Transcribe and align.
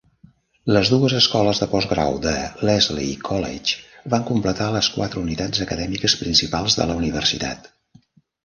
Les 0.75 0.89
dues 0.93 1.13
escoles 1.17 1.59
de 1.63 1.67
postgrau 1.73 2.17
del 2.23 2.65
Lesley 2.69 3.11
College 3.27 4.09
van 4.15 4.27
completar 4.31 4.71
les 4.77 4.91
quatre 4.97 5.23
unitats 5.27 5.65
acadèmiques 5.67 6.19
principals 6.23 6.81
de 6.81 6.89
la 6.93 7.01
universitat. 7.05 7.71